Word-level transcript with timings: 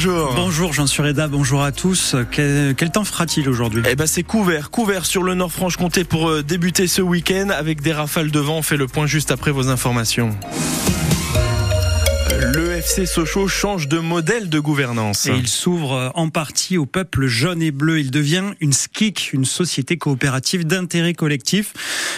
bonjour. 0.00 0.34
Bonjour 0.34 0.72
Jean 0.72 0.86
Sureda, 0.86 1.28
bonjour 1.28 1.62
à 1.62 1.72
tous. 1.72 2.16
Quel, 2.30 2.74
temps 2.90 3.04
fera-t-il 3.04 3.48
aujourd'hui? 3.50 3.82
Eh 3.86 3.96
ben 3.96 4.06
c'est 4.06 4.22
couvert, 4.22 4.70
couvert 4.70 5.04
sur 5.04 5.22
le 5.22 5.34
Nord-Franche-Comté 5.34 6.04
pour 6.04 6.30
euh, 6.30 6.42
débuter 6.42 6.86
ce 6.86 7.02
week-end 7.02 7.48
avec 7.50 7.82
des 7.82 7.92
rafales 7.92 8.30
de 8.30 8.40
vent. 8.40 8.58
On 8.58 8.62
fait 8.62 8.78
le 8.78 8.86
point 8.86 9.06
juste 9.06 9.30
après 9.30 9.50
vos 9.50 9.68
informations. 9.68 10.34
FC 12.80 13.04
Sochaux 13.04 13.46
change 13.46 13.88
de 13.88 13.98
modèle 13.98 14.48
de 14.48 14.58
gouvernance. 14.58 15.26
Et 15.26 15.32
il 15.36 15.48
s'ouvre 15.48 16.12
en 16.14 16.30
partie 16.30 16.78
au 16.78 16.86
peuple 16.86 17.26
jaune 17.26 17.60
et 17.60 17.72
bleu. 17.72 18.00
Il 18.00 18.10
devient 18.10 18.54
une 18.58 18.72
SKIC, 18.72 19.34
une 19.34 19.44
société 19.44 19.98
coopérative 19.98 20.66
d'intérêt 20.66 21.12
collectif. 21.12 21.74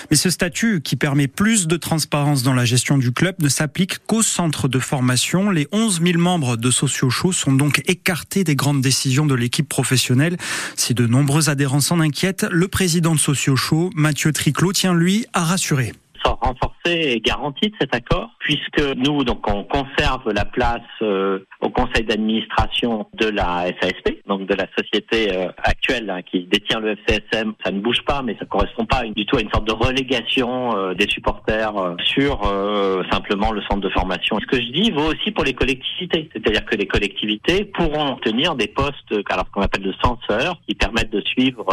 Mais 0.08 0.16
ce 0.16 0.30
statut, 0.30 0.80
qui 0.80 0.94
permet 0.94 1.26
plus 1.26 1.66
de 1.66 1.76
transparence 1.76 2.44
dans 2.44 2.54
la 2.54 2.64
gestion 2.64 2.96
du 2.96 3.10
club, 3.10 3.34
ne 3.40 3.48
s'applique 3.48 4.06
qu'au 4.06 4.22
centre 4.22 4.68
de 4.68 4.78
formation. 4.78 5.50
Les 5.50 5.66
11 5.72 6.00
000 6.00 6.18
membres 6.18 6.56
de 6.56 6.70
Sochaux 6.70 7.32
sont 7.32 7.52
donc 7.52 7.82
écartés 7.86 8.44
des 8.44 8.54
grandes 8.54 8.82
décisions 8.82 9.26
de 9.26 9.34
l'équipe 9.34 9.68
professionnelle. 9.68 10.36
Si 10.76 10.94
de 10.94 11.08
nombreux 11.08 11.48
adhérents 11.48 11.80
s'en 11.80 11.98
inquiètent, 11.98 12.46
le 12.52 12.68
président 12.68 13.16
de 13.16 13.20
Sochaux, 13.20 13.90
Mathieu 13.96 14.32
Triclot, 14.32 14.72
tient 14.72 14.94
lui 14.94 15.26
à 15.32 15.42
rassurer 15.42 15.92
renforcée 16.24 17.12
et 17.12 17.20
garantie 17.20 17.70
de 17.70 17.76
cet 17.80 17.94
accord, 17.94 18.30
puisque 18.38 18.82
nous, 18.96 19.24
donc, 19.24 19.48
on 19.48 19.64
conserve 19.64 20.30
la 20.32 20.44
place 20.44 20.80
euh, 21.02 21.40
au 21.60 21.70
conseil 21.70 22.04
d'administration 22.04 23.06
de 23.14 23.26
la 23.26 23.66
SASP, 23.80 24.26
donc 24.26 24.46
de 24.46 24.54
la 24.54 24.66
société 24.76 25.34
euh, 25.34 25.48
actuelle 25.62 26.10
hein, 26.10 26.22
qui 26.22 26.44
détient 26.44 26.80
le 26.80 26.96
FCSM. 27.06 27.54
Ça 27.64 27.70
ne 27.70 27.80
bouge 27.80 28.02
pas, 28.06 28.22
mais 28.22 28.36
ça 28.38 28.46
correspond 28.46 28.84
pas 28.84 29.02
du 29.04 29.26
tout 29.26 29.36
à 29.36 29.40
une 29.40 29.50
sorte 29.50 29.66
de 29.66 29.72
relégation 29.72 30.76
euh, 30.76 30.94
des 30.94 31.08
supporters 31.08 31.72
sur 32.04 32.40
simplement 33.10 33.52
le 33.52 33.62
centre 33.62 33.80
de 33.80 33.88
formation. 33.90 34.38
Ce 34.40 34.46
que 34.46 34.60
je 34.60 34.70
dis 34.72 34.90
vaut 34.90 35.12
aussi 35.12 35.30
pour 35.30 35.44
les 35.44 35.54
collectivités, 35.54 36.28
c'est-à-dire 36.32 36.64
que 36.64 36.76
les 36.76 36.86
collectivités 36.86 37.64
pourront 37.64 38.16
tenir 38.16 38.54
des 38.54 38.68
postes, 38.68 39.14
alors 39.30 39.50
qu'on 39.50 39.62
appelle 39.62 39.82
de 39.82 39.94
censeurs, 40.02 40.60
qui 40.66 40.74
permettent 40.74 41.12
de 41.12 41.20
suivre 41.20 41.66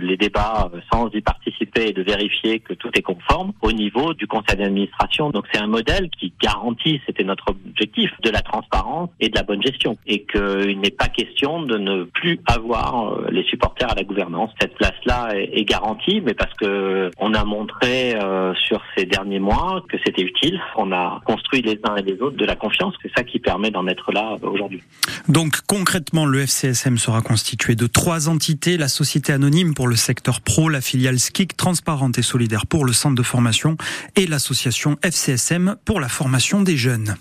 les 0.00 0.16
débats 0.16 0.70
sans 0.92 1.08
y 1.12 1.20
participer 1.20 1.88
et 1.88 1.92
de 1.92 2.02
vérifier 2.02 2.60
que 2.60 2.74
tout 2.74 2.90
est 2.94 3.02
conforme 3.02 3.52
au 3.62 3.72
niveau 3.72 3.95
du 4.14 4.26
conseil 4.26 4.56
d'administration. 4.56 5.30
Donc 5.30 5.46
c'est 5.52 5.60
un 5.60 5.66
modèle 5.66 6.10
qui 6.10 6.32
garantit, 6.40 7.00
c'était 7.06 7.24
notre 7.24 7.50
objectif, 7.50 8.10
de 8.22 8.30
la 8.30 8.40
transparence 8.42 9.10
et 9.20 9.28
de 9.28 9.34
la 9.34 9.42
bonne 9.42 9.62
gestion. 9.62 9.96
Et 10.06 10.24
qu'il 10.24 10.80
n'est 10.80 10.90
pas 10.90 11.08
question 11.08 11.62
de 11.62 11.78
ne 11.78 12.04
plus 12.04 12.40
avoir 12.46 13.12
euh, 13.12 13.28
les 13.30 13.44
supporters 13.44 13.90
à 13.90 13.94
la 13.94 14.04
gouvernance. 14.04 14.50
Cette 14.60 14.74
place-là 14.74 15.30
est, 15.34 15.64
garantie, 15.64 16.20
mais 16.20 16.34
parce 16.34 16.52
que 16.54 17.10
on 17.18 17.34
a 17.34 17.44
montré 17.44 18.14
euh, 18.14 18.54
sur 18.54 18.80
ces 18.96 19.04
derniers 19.04 19.40
mois 19.40 19.82
que 19.88 19.96
c'était 20.04 20.22
utile. 20.22 20.60
On 20.76 20.92
a 20.92 21.20
construit 21.24 21.62
les 21.62 21.78
uns 21.88 21.96
et 21.96 22.02
les 22.02 22.20
autres 22.20 22.36
de 22.36 22.44
la 22.44 22.54
confiance. 22.54 22.94
C'est 23.02 23.10
ça 23.16 23.24
qui 23.24 23.38
permet 23.38 23.70
d'en 23.70 23.86
être 23.86 24.12
là 24.12 24.36
aujourd'hui. 24.42 24.82
Donc 25.28 25.60
concrètement, 25.66 26.26
le 26.26 26.40
FCSM 26.40 26.98
sera 26.98 27.20
constitué 27.22 27.74
de 27.74 27.86
trois 27.86 28.28
entités 28.28 28.76
la 28.76 28.88
société 28.88 29.32
anonyme 29.32 29.74
pour 29.74 29.88
le 29.88 29.96
secteur 29.96 30.40
pro, 30.40 30.68
la 30.68 30.80
filiale 30.80 31.18
SKIC 31.18 31.56
transparente 31.56 32.18
et 32.18 32.22
solidaire 32.22 32.66
pour 32.66 32.84
le 32.84 32.92
centre 32.92 33.16
de 33.16 33.22
formation 33.22 33.76
et 34.16 34.26
l'association 34.26 34.96
FCSM 35.02 35.76
pour 35.84 36.00
la 36.00 36.08
formation 36.08 36.62
des 36.62 36.76
jeunes. 36.76 37.16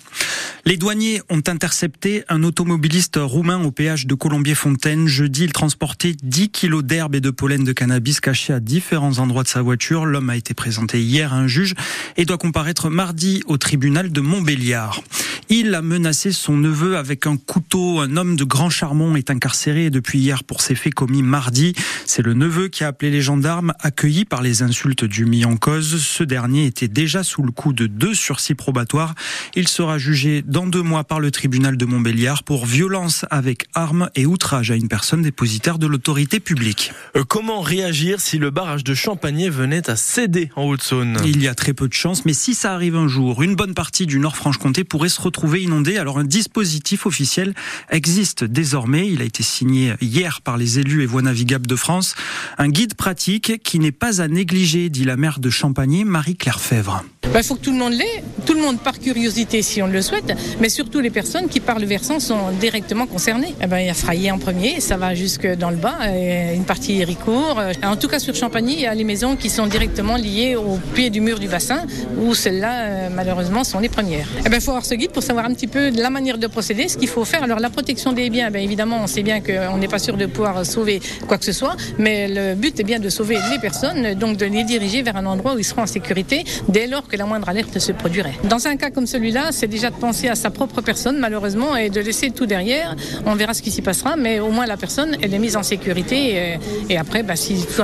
Les 0.66 0.78
douaniers 0.78 1.22
ont 1.30 1.44
intercepté 1.48 2.24
un 2.28 2.44
automobiliste 2.44 3.20
roumain 3.22 3.64
au 3.64 3.72
péage 3.72 4.08
de 4.08 4.16
Colombier-Fontaine. 4.16 5.08
Jeudi, 5.08 5.44
il 5.44 5.54
transportait 5.54 6.16
10 6.24 6.50
kilos 6.50 6.84
d'herbe 6.84 7.16
et 7.16 7.22
de 7.22 7.30
pollen 7.30 7.64
de 7.64 7.72
cannabis 7.72 8.20
cachés 8.20 8.54
à 8.54 8.60
différents 8.60 9.20
endroits 9.20 9.44
de 9.44 9.48
sa 9.48 9.62
voiture. 9.62 10.06
L'homme 10.06 10.30
a 10.30 10.36
été 10.36 10.54
présenté 10.54 11.02
hier 11.02 11.34
à 11.34 11.38
un 11.38 11.48
juge 11.48 11.76
et 12.18 12.26
doit 12.26 12.40
comparaître 12.40 12.90
mardi 12.90 13.44
au 13.46 13.58
tribunal 13.58 14.12
de 14.12 14.22
Montbéliard. 14.22 15.02
Il 15.50 15.76
a 15.76 15.84
menacé 15.84 16.32
son 16.32 16.58
neveu 16.58 16.98
avec 16.98 17.28
un 17.28 17.38
couteau. 17.38 18.00
Un 18.00 18.18
homme 18.18 18.36
de 18.36 18.44
Grand 18.44 18.72
Charmont 18.72 19.16
est 19.16 19.30
incarcéré 19.30 19.92
depuis 19.92 20.18
hier 20.18 20.44
pour 20.44 20.62
ses 20.62 20.74
faits 20.74 20.96
commis 20.96 21.22
mardi. 21.22 21.76
C'est 22.08 22.24
le 22.24 22.34
neveu 22.34 22.68
qui 22.68 22.84
a 22.84 22.88
appelé 22.88 23.12
les 23.12 23.22
gendarmes, 23.22 23.74
accueilli 23.80 24.26
par 24.26 24.42
les 24.42 24.64
insultes 24.64 25.06
du 25.06 25.26
mis 25.26 25.46
en 25.46 25.56
cause. 25.56 26.02
Ce 26.02 26.24
dernier 26.24 26.55
était 26.64 26.88
déjà 26.88 27.24
sous 27.24 27.44
le 27.44 27.52
coup 27.52 27.74
de 27.74 27.88
deux 27.88 28.14
sursis 28.14 28.56
probatoires. 28.56 29.16
Il 29.56 29.68
sera 29.68 29.98
jugé 29.98 30.42
dans 30.42 30.68
deux 30.68 30.82
mois 30.82 31.04
par 31.04 31.20
le 31.20 31.32
tribunal 31.32 31.76
de 31.76 31.86
Montbéliard 31.86 32.44
pour 32.44 32.66
violence 32.66 33.26
avec 33.30 33.66
arme 33.74 34.10
et 34.16 34.26
outrage 34.26 34.72
à 34.72 34.76
une 34.76 34.88
personne 34.88 35.22
dépositaire 35.22 35.78
de 35.80 35.88
l'autorité 35.88 36.40
publique. 36.40 36.92
Euh, 37.16 37.24
comment 37.28 37.62
réagir 37.62 38.20
si 38.22 38.38
le 38.38 38.50
barrage 38.52 38.84
de 38.84 38.94
Champagné 38.94 39.50
venait 39.50 39.90
à 39.90 39.96
céder 39.96 40.50
en 40.56 40.64
Haute-Saône? 40.64 41.18
Il 41.26 41.42
y 41.42 41.48
a 41.48 41.56
très 41.56 41.74
peu 41.74 41.88
de 41.88 41.94
chance, 41.94 42.26
mais 42.26 42.34
si 42.34 42.56
ça 42.56 42.74
arrive 42.74 42.96
un 42.96 43.08
jour, 43.08 43.44
une 43.44 43.56
bonne 43.56 43.74
partie 43.74 44.06
du 44.06 44.20
Nord-Franche-Comté 44.20 44.84
pourrait 44.84 45.10
se 45.10 45.22
retrouver 45.22 45.64
inondée. 45.64 45.98
Alors 45.98 46.20
un 46.20 46.24
dispositif 46.24 47.06
officiel 47.06 47.54
existe 47.90 48.44
désormais. 48.44 49.10
Il 49.12 49.22
a 49.22 49.26
été 49.26 49.44
signé 49.44 49.94
hier 50.02 50.42
par 50.42 50.58
les 50.58 50.80
élus 50.80 51.04
et 51.04 51.06
voies 51.06 51.22
navigables 51.22 51.68
de 51.68 51.76
France. 51.76 52.16
Un 52.58 52.70
guide 52.70 52.94
pratique 52.94 53.62
qui 53.64 53.80
n'est 53.80 53.92
pas 53.92 54.22
à 54.22 54.28
négliger, 54.28 54.90
dit 54.90 55.04
la 55.04 55.18
maire 55.18 55.40
de 55.40 55.50
Champagné, 55.50 56.06
Marie-Claire 56.06 56.45
Fèvre. 56.54 57.04
Il 57.26 57.32
bah, 57.32 57.44
faut 57.44 57.56
que 57.56 57.62
tout 57.62 57.72
le 57.72 57.78
monde 57.78 57.94
l'ait, 57.94 58.24
tout 58.46 58.54
le 58.54 58.62
monde 58.62 58.80
par 58.80 59.00
curiosité 59.00 59.62
si 59.62 59.82
on 59.82 59.88
le 59.88 60.02
souhaite, 60.02 60.34
mais 60.62 60.70
surtout 60.70 61.02
les 61.02 61.10
personnes 61.10 61.50
qui 61.50 61.60
par 61.60 61.80
le 61.80 61.86
versant 61.86 62.20
sont 62.20 62.52
directement 62.60 63.08
concernées. 63.08 63.54
Eh 63.62 63.68
ben, 63.68 63.80
il 63.80 63.88
y 63.88 63.90
a 63.90 63.94
Fraillé 63.94 64.32
en 64.32 64.38
premier, 64.38 64.80
ça 64.80 64.96
va 64.96 65.16
jusque 65.16 65.48
dans 65.58 65.70
le 65.70 65.76
bas, 65.76 65.98
une 66.54 66.64
partie 66.64 67.02
Héricourt. 67.02 67.62
En 67.84 67.98
tout 67.98 68.08
cas 68.08 68.20
sur 68.20 68.36
Champagny, 68.36 68.74
il 68.74 68.82
y 68.82 68.86
a 68.86 68.94
les 68.94 69.04
maisons 69.04 69.36
qui 69.36 69.50
sont 69.50 69.68
directement 69.68 70.16
liées 70.16 70.56
au 70.56 70.78
pied 70.94 71.10
du 71.10 71.20
mur 71.20 71.40
du 71.40 71.48
bassin, 71.48 71.82
où 72.22 72.34
celles-là 72.34 72.74
euh, 72.74 73.10
malheureusement 73.14 73.64
sont 73.64 73.80
les 73.80 73.90
premières. 73.90 74.28
Il 74.40 74.44
eh 74.46 74.50
ben, 74.50 74.62
faut 74.62 74.72
avoir 74.72 74.86
ce 74.86 74.96
guide 74.96 75.12
pour 75.12 75.24
savoir 75.24 75.46
un 75.46 75.54
petit 75.54 75.68
peu 75.68 75.90
la 75.90 76.10
manière 76.10 76.38
de 76.38 76.48
procéder, 76.48 76.88
ce 76.88 76.98
qu'il 76.98 77.10
faut 77.10 77.26
faire. 77.26 77.44
Alors 77.44 77.60
la 77.60 77.70
protection 77.70 78.14
des 78.14 78.30
biens, 78.30 78.52
ben, 78.52 78.64
évidemment 78.64 79.00
on 79.02 79.08
sait 79.08 79.24
bien 79.24 79.42
qu'on 79.42 79.78
n'est 79.78 79.88
pas 79.88 80.00
sûr 80.00 80.16
de 80.16 80.26
pouvoir 80.26 80.66
sauver 80.66 81.02
quoi 81.28 81.38
que 81.38 81.46
ce 81.46 81.52
soit, 81.52 81.76
mais 81.98 82.28
le 82.28 82.56
but 82.56 82.80
est 82.80 82.84
bien 82.84 83.00
de 83.00 83.10
sauver 83.10 83.38
les 83.52 83.60
personnes, 83.60 84.14
donc 84.14 84.38
de 84.38 84.46
les 84.46 84.64
diriger 84.64 85.02
vers 85.02 85.18
un 85.18 85.26
endroit 85.26 85.56
où 85.56 85.60
ils 85.60 85.66
seront 85.66 85.82
en 85.82 85.88
sécurité 85.88 86.46
dès 86.70 86.88
lors 86.88 87.08
que 87.08 87.15
la 87.18 87.26
moindre 87.26 87.50
alerte 87.50 87.80
se 87.80 87.92
produirait. 87.92 88.34
Dans 88.44 88.68
un 88.68 88.76
cas 88.76 88.90
comme 88.90 89.08
celui-là, 89.08 89.52
c'est 89.52 89.68
déjà 89.68 89.90
de 89.90 89.96
penser 89.96 90.28
à 90.28 90.36
sa 90.36 90.50
propre 90.50 90.82
personne, 90.82 91.18
malheureusement, 91.20 91.76
et 91.76 91.90
de 91.90 92.02
laisser 92.02 92.32
tout 92.32 92.46
derrière. 92.46 92.96
On 93.26 93.36
verra 93.36 93.54
ce 93.54 93.62
qui 93.62 93.72
s'y 93.72 93.82
passera, 93.82 94.16
mais 94.16 94.40
au 94.40 94.50
moins 94.50 94.66
la 94.66 94.78
personne, 94.78 95.18
elle 95.22 95.34
est 95.34 95.40
mise 95.40 95.58
en 95.58 95.64
sécurité. 95.64 96.58
Et, 96.90 96.98
après, 96.98 97.24
bah, 97.24 97.34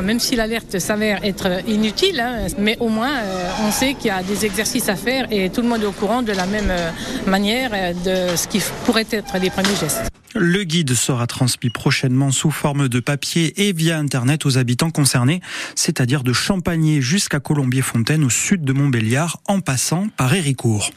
même 0.01 0.19
si 0.19 0.35
l'alerte 0.35 0.79
s'avère 0.79 1.23
être 1.23 1.47
inutile, 1.67 2.19
hein, 2.19 2.47
mais 2.57 2.77
au 2.79 2.89
moins, 2.89 3.11
euh, 3.11 3.49
on 3.67 3.71
sait 3.71 3.93
qu'il 3.93 4.07
y 4.07 4.09
a 4.09 4.23
des 4.23 4.45
exercices 4.45 4.89
à 4.89 4.95
faire 4.95 5.27
et 5.31 5.49
tout 5.49 5.61
le 5.61 5.67
monde 5.67 5.81
est 5.83 5.85
au 5.85 5.91
courant 5.91 6.21
de 6.21 6.31
la 6.31 6.45
même 6.45 6.69
euh, 6.69 6.91
manière 7.27 7.71
euh, 7.73 7.93
de 7.93 8.35
ce 8.35 8.47
qui 8.47 8.61
pourrait 8.85 9.07
être 9.11 9.37
les 9.39 9.49
premiers 9.49 9.75
gestes. 9.75 10.11
Le 10.33 10.63
guide 10.63 10.93
sera 10.93 11.27
transmis 11.27 11.69
prochainement 11.69 12.31
sous 12.31 12.51
forme 12.51 12.87
de 12.87 12.99
papier 13.01 13.67
et 13.67 13.73
via 13.73 13.97
Internet 13.97 14.45
aux 14.45 14.57
habitants 14.57 14.89
concernés, 14.89 15.41
c'est-à-dire 15.75 16.23
de 16.23 16.31
Champagné 16.31 17.01
jusqu'à 17.01 17.41
Colombier-Fontaine 17.41 18.23
au 18.23 18.29
sud 18.29 18.63
de 18.63 18.71
Montbéliard 18.71 19.20
en 19.47 19.59
passant 19.59 20.07
par 20.17 20.33
Héricourt. 20.33 20.91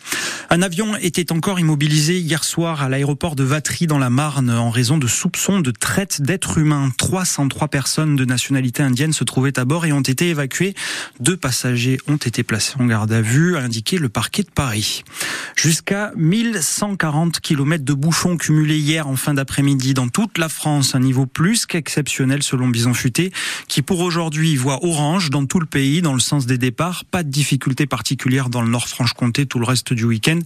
Un 0.50 0.62
avion 0.62 0.96
était 0.96 1.32
encore 1.32 1.58
immobilisé 1.58 2.18
hier 2.18 2.44
soir 2.44 2.82
à 2.82 2.88
l'aéroport 2.88 3.34
de 3.34 3.44
Vatry 3.44 3.86
dans 3.86 3.98
la 3.98 4.10
Marne 4.10 4.50
en 4.50 4.70
raison 4.70 4.98
de 4.98 5.06
soupçons 5.06 5.60
de 5.60 5.70
traite 5.70 6.22
d'êtres 6.22 6.58
humains. 6.58 6.90
303 6.96 7.68
personnes 7.68 8.16
de 8.16 8.24
nationalité 8.24 8.82
indienne 8.82 9.12
se 9.12 9.24
trouvaient 9.24 9.58
à 9.58 9.64
bord 9.64 9.84
et 9.84 9.92
ont 9.92 10.00
été 10.00 10.28
évacuées. 10.28 10.74
Deux 11.20 11.36
passagers 11.36 11.98
ont 12.06 12.16
été 12.16 12.42
placés 12.42 12.74
en 12.78 12.86
garde 12.86 13.12
à 13.12 13.20
vue, 13.20 13.56
a 13.56 13.60
indiqué 13.60 13.98
le 13.98 14.08
parquet 14.08 14.42
de 14.42 14.50
Paris. 14.50 15.02
Jusqu'à 15.56 16.12
1140 16.16 17.41
km 17.41 17.84
de 17.84 17.94
bouchons 17.94 18.36
cumulés 18.36 18.78
hier 18.78 19.08
en 19.08 19.16
fin 19.16 19.34
d'après-midi 19.34 19.94
dans 19.94 20.08
toute 20.08 20.38
la 20.38 20.48
France, 20.48 20.94
un 20.94 21.00
niveau 21.00 21.26
plus 21.26 21.66
qu'exceptionnel 21.66 22.42
selon 22.42 22.68
Bison 22.68 22.94
Futé, 22.94 23.32
qui 23.68 23.82
pour 23.82 24.00
aujourd'hui 24.00 24.56
voit 24.56 24.84
orange 24.84 25.30
dans 25.30 25.46
tout 25.46 25.60
le 25.60 25.66
pays 25.66 26.02
dans 26.02 26.14
le 26.14 26.20
sens 26.20 26.46
des 26.46 26.58
départs. 26.58 27.04
Pas 27.04 27.22
de 27.22 27.30
difficultés 27.30 27.86
particulières 27.86 28.13
dans 28.50 28.62
le 28.62 28.69
Nord-Franche-Comté 28.69 29.47
tout 29.47 29.58
le 29.58 29.64
reste 29.64 29.92
du 29.92 30.04
week-end. 30.04 30.38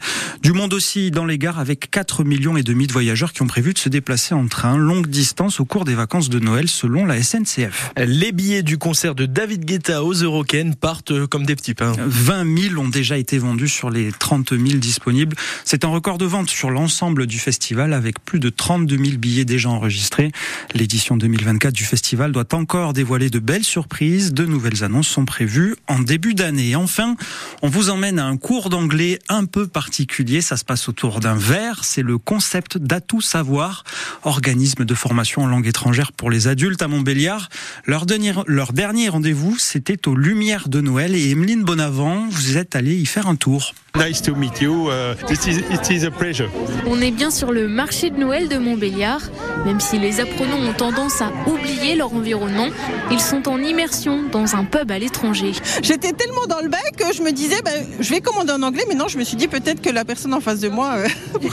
Du 0.42 0.52
monde 0.52 0.72
aussi 0.72 1.10
dans 1.10 1.26
les 1.26 1.38
gares 1.38 1.58
avec 1.58 1.90
4 1.90 2.24
millions 2.24 2.56
et 2.56 2.62
demi 2.62 2.86
de 2.86 2.92
voyageurs 2.92 3.32
qui 3.32 3.42
ont 3.42 3.46
prévu 3.46 3.72
de 3.74 3.78
se 3.78 3.88
déplacer 3.88 4.34
en 4.34 4.46
train 4.46 4.76
longue 4.76 5.08
distance 5.08 5.60
au 5.60 5.64
cours 5.64 5.84
des 5.84 5.94
vacances 5.94 6.28
de 6.28 6.38
Noël 6.38 6.68
selon 6.68 7.04
la 7.04 7.22
SNCF. 7.22 7.92
Les 7.96 8.32
billets 8.32 8.62
du 8.62 8.78
concert 8.78 9.14
de 9.14 9.26
David 9.26 9.64
Guetta 9.64 10.04
aux 10.04 10.14
Eurocaines 10.14 10.74
partent 10.74 11.26
comme 11.26 11.44
des 11.44 11.56
petits 11.56 11.74
pains. 11.74 11.94
20 11.98 12.70
000 12.70 12.80
ont 12.80 12.88
déjà 12.88 13.18
été 13.18 13.38
vendus 13.38 13.68
sur 13.68 13.90
les 13.90 14.12
30 14.12 14.50
000 14.50 14.78
disponibles. 14.78 15.36
C'est 15.64 15.84
un 15.84 15.88
record 15.88 16.18
de 16.18 16.26
vente 16.26 16.48
sur 16.48 16.70
l'ensemble 16.70 17.26
du 17.26 17.38
festival 17.38 17.92
avec 17.92 18.24
plus 18.24 18.40
de 18.40 18.50
30 18.50 18.68
32 18.68 18.96
000 19.02 19.16
billets 19.16 19.44
déjà 19.46 19.70
enregistrés. 19.70 20.30
L'édition 20.74 21.16
2024 21.16 21.74
du 21.74 21.84
festival 21.84 22.32
doit 22.32 22.54
encore 22.54 22.92
dévoiler 22.92 23.30
de 23.30 23.38
belles 23.38 23.64
surprises. 23.64 24.34
De 24.34 24.44
nouvelles 24.44 24.84
annonces 24.84 25.08
sont 25.08 25.24
prévues 25.24 25.74
en 25.86 25.98
début 25.98 26.34
d'année. 26.34 26.76
Enfin, 26.76 27.16
on 27.62 27.68
vous 27.68 27.90
emmène 27.90 28.18
à 28.18 28.26
un 28.26 28.36
cours 28.36 28.70
d'anglais 28.70 29.18
un 29.28 29.44
peu 29.44 29.66
particulier. 29.66 30.40
Ça 30.40 30.56
se 30.56 30.64
passe 30.64 30.88
autour 30.88 31.20
d'un 31.20 31.36
verre. 31.36 31.84
C'est 31.84 32.02
le 32.02 32.18
concept 32.18 32.78
d'Atout 32.78 33.20
Savoir, 33.20 33.84
organisme 34.22 34.84
de 34.84 34.94
formation 34.94 35.42
en 35.42 35.46
langue 35.46 35.66
étrangère 35.66 36.12
pour 36.12 36.30
les 36.30 36.48
adultes 36.48 36.82
à 36.82 36.88
Montbéliard. 36.88 37.48
Leur 37.86 38.06
dernier, 38.06 39.08
rendez-vous, 39.08 39.58
c'était 39.58 40.08
aux 40.08 40.14
Lumières 40.14 40.68
de 40.68 40.80
Noël 40.80 41.14
et 41.14 41.30
Emeline 41.30 41.64
Bonavent, 41.64 42.28
vous 42.30 42.56
êtes 42.56 42.76
allée 42.76 42.96
y 42.96 43.06
faire 43.06 43.26
un 43.26 43.36
tour. 43.36 43.74
Nice 43.98 44.22
to 44.22 44.36
meet 44.36 44.60
you. 44.60 44.90
Uh, 44.90 45.16
it, 45.28 45.46
is, 45.48 45.58
it 45.58 45.90
is 45.90 46.04
a 46.04 46.10
pleasure. 46.10 46.48
On 46.86 47.00
est 47.00 47.10
bien 47.10 47.32
sur 47.32 47.50
le 47.50 47.66
marché 47.66 48.10
de 48.10 48.16
Noël 48.16 48.48
de 48.48 48.56
Montbéliard. 48.56 49.22
Même 49.66 49.80
si 49.80 49.98
les 49.98 50.20
apprenants 50.20 50.60
ont 50.68 50.72
tendance 50.72 51.20
à 51.20 51.32
oublier 51.48 51.96
leur 51.96 52.14
environnement, 52.14 52.68
ils 53.10 53.20
sont 53.20 53.48
en 53.48 53.58
immersion 53.58 54.22
dans 54.30 54.54
un 54.54 54.64
pub 54.64 54.92
à 54.92 55.00
l'étranger. 55.00 55.50
J'étais 55.82 56.12
tellement 56.12 56.46
dans 56.48 56.60
le 56.60 56.68
bain 56.68 56.78
que 56.96 57.12
je 57.12 57.22
me 57.22 57.32
disais, 57.32 57.60
ben, 57.64 57.84
je 57.98 58.10
vais 58.10 58.20
commander 58.20 58.52
en 58.52 58.62
anglais, 58.62 58.84
mais 58.88 58.94
non, 58.94 59.08
je 59.08 59.18
me 59.18 59.24
suis 59.24 59.36
dit 59.36 59.48
peut-être 59.48 59.82
que 59.82 59.90
la 59.90 60.04
personne 60.04 60.32
en 60.32 60.40
face 60.40 60.60
de 60.60 60.68
moi 60.68 60.94
euh. 60.98 61.08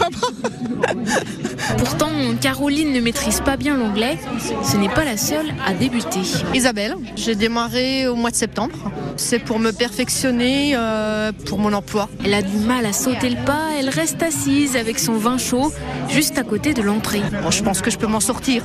Pourtant, 1.80 2.12
Caroline 2.42 2.94
ne 2.94 3.00
maîtrise 3.00 3.42
pas 3.42 3.58
bien 3.58 3.76
l'anglais. 3.76 4.20
Ce 4.64 4.78
n'est 4.78 4.90
pas 4.90 5.04
la 5.04 5.18
seule 5.18 5.54
à 5.66 5.74
débuter. 5.74 6.20
Isabelle, 6.54 6.96
j'ai 7.16 7.34
démarré 7.34 8.08
au 8.08 8.16
mois 8.16 8.30
de 8.30 8.36
septembre. 8.36 8.76
C'est 9.18 9.40
pour 9.40 9.60
me 9.60 9.72
perfectionner 9.72 10.74
euh, 10.76 11.32
pour 11.48 11.58
mon 11.58 11.74
emploi. 11.74 12.08
Elle 12.24 12.35
a 12.36 12.42
du 12.42 12.58
mal 12.58 12.86
à 12.86 12.92
sauter 12.92 13.30
le 13.30 13.38
pas, 13.46 13.70
elle 13.80 13.90
reste 13.90 14.22
assise 14.22 14.76
avec 14.76 15.00
son 15.00 15.14
vin 15.14 15.38
chaud 15.38 15.72
juste 16.10 16.38
à 16.38 16.44
côté 16.44 16.74
de 16.74 16.82
l'entrée. 16.82 17.22
Bon, 17.42 17.50
je 17.50 17.64
pense 17.64 17.82
que 17.82 17.90
je 17.90 17.98
peux 17.98 18.08
m'en 18.08 18.20
sortir. 18.20 18.64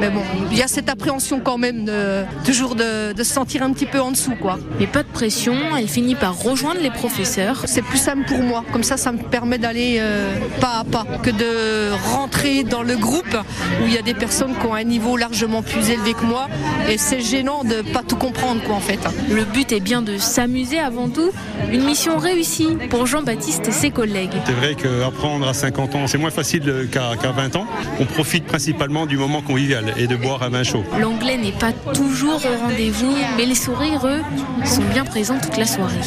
Mais 0.00 0.10
bon, 0.10 0.22
il 0.50 0.58
y 0.58 0.62
a 0.62 0.68
cette 0.68 0.88
appréhension 0.88 1.40
quand 1.40 1.58
même 1.58 1.84
de 1.84 2.22
toujours 2.44 2.74
de, 2.74 3.12
de, 3.12 3.22
se 3.22 3.32
sentir 3.32 3.62
un 3.62 3.72
petit 3.72 3.86
peu 3.86 4.00
en 4.00 4.10
dessous, 4.10 4.34
quoi. 4.40 4.58
Mais 4.78 4.86
pas 4.86 5.02
de 5.02 5.08
pression, 5.08 5.54
elle 5.78 5.88
finit 5.88 6.14
par 6.14 6.40
rejoindre 6.40 6.80
les 6.80 6.90
professeurs. 6.90 7.62
C'est 7.66 7.82
plus 7.82 7.98
simple 7.98 8.24
pour 8.26 8.40
moi, 8.42 8.64
comme 8.72 8.82
ça, 8.82 8.96
ça 8.96 9.12
me 9.12 9.18
permet 9.18 9.58
d'aller 9.58 9.98
euh, 10.00 10.34
pas 10.60 10.80
à 10.80 10.84
pas, 10.84 11.06
que 11.22 11.30
de 11.30 11.92
rentrer 12.14 12.64
dans 12.64 12.82
le 12.82 12.96
groupe 12.96 13.36
où 13.82 13.86
il 13.86 13.92
y 13.92 13.98
a 13.98 14.02
des 14.02 14.14
personnes 14.14 14.54
qui 14.60 14.66
ont 14.66 14.74
un 14.74 14.84
niveau 14.84 15.16
largement 15.16 15.62
plus 15.62 15.90
élevé 15.90 16.14
que 16.14 16.24
moi, 16.24 16.48
et 16.88 16.98
c'est 16.98 17.20
gênant 17.20 17.64
de 17.64 17.82
pas 17.92 18.02
tout 18.06 18.16
comprendre, 18.16 18.62
quoi, 18.62 18.76
en 18.76 18.80
fait. 18.80 19.00
Le 19.30 19.44
but 19.44 19.72
est 19.72 19.80
bien 19.80 20.02
de 20.02 20.18
s'amuser 20.18 20.78
avant 20.78 21.08
tout. 21.08 21.30
Une 21.72 21.84
mission 21.84 22.18
réussie 22.18 22.76
pour 23.02 23.08
Jean-Baptiste 23.08 23.66
et 23.66 23.72
ses 23.72 23.90
collègues. 23.90 24.30
C'est 24.46 24.52
vrai 24.52 24.76
qu'apprendre 24.76 25.48
à 25.48 25.54
50 25.54 25.96
ans, 25.96 26.06
c'est 26.06 26.18
moins 26.18 26.30
facile 26.30 26.88
qu'à 26.92 27.16
qu 27.20 27.26
20 27.26 27.56
ans. 27.56 27.66
On 27.98 28.04
profite 28.04 28.44
principalement 28.44 29.06
du 29.06 29.16
moment 29.16 29.42
convivial 29.42 29.92
et 29.96 30.06
de 30.06 30.14
boire 30.14 30.44
un 30.44 30.50
vin 30.50 30.62
chaud. 30.62 30.84
L'anglais 31.00 31.36
n'est 31.36 31.50
pas 31.50 31.72
toujours 31.72 32.40
au 32.46 32.62
rendez-vous, 32.62 33.12
mais 33.36 33.44
les 33.44 33.56
sourires, 33.56 34.06
eux, 34.06 34.20
sont 34.64 34.84
bien 34.84 35.04
présents 35.04 35.40
toute 35.40 35.56
la 35.56 35.66
soirée. 35.66 35.98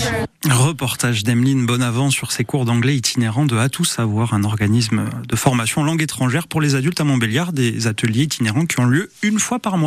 Reportage 0.50 1.24
d'Emeline 1.24 1.66
Bonavent 1.66 2.12
sur 2.12 2.32
ses 2.32 2.46
cours 2.46 2.64
d'anglais 2.64 2.96
itinérants 2.96 3.46
de 3.46 3.58
À 3.58 3.68
tout 3.68 3.84
savoir, 3.84 4.34
un 4.34 4.46
organisme 4.46 5.10
de 5.28 5.36
formation 5.36 5.84
langue 5.84 6.02
étrangère 6.02 6.48
pour 6.48 6.62
les 6.62 6.76
adultes 6.76 7.02
à 7.02 7.04
Montbéliard, 7.04 7.52
des 7.52 7.88
ateliers 7.88 8.24
itinérants 8.24 8.66
qui 8.66 8.80
ont 8.80 8.86
lieu 8.86 9.10
une 9.22 9.40
fois 9.40 9.60
par 9.60 9.78
mois. 9.78 9.84